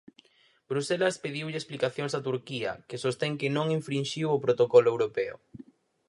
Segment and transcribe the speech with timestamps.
[0.71, 5.35] Bruxelas pediulle explicacións a Turquía, que sostén que non infrinxiu o protocolo europeo.